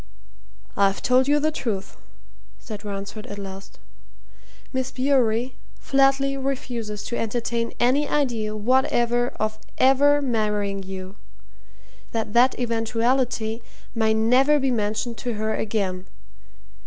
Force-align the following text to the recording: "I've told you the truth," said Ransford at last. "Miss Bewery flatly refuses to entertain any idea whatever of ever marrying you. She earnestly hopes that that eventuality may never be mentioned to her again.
"I've 0.75 1.03
told 1.03 1.27
you 1.27 1.39
the 1.39 1.51
truth," 1.51 1.95
said 2.57 2.83
Ransford 2.83 3.27
at 3.27 3.37
last. 3.37 3.77
"Miss 4.73 4.89
Bewery 4.89 5.57
flatly 5.77 6.35
refuses 6.35 7.03
to 7.03 7.17
entertain 7.17 7.71
any 7.79 8.09
idea 8.09 8.55
whatever 8.55 9.27
of 9.39 9.59
ever 9.77 10.19
marrying 10.19 10.81
you. 10.81 11.17
She 11.17 11.25
earnestly 11.35 12.01
hopes 12.01 12.13
that 12.13 12.33
that 12.33 12.59
eventuality 12.59 13.61
may 13.93 14.15
never 14.15 14.57
be 14.59 14.71
mentioned 14.71 15.19
to 15.19 15.33
her 15.35 15.53
again. 15.53 16.07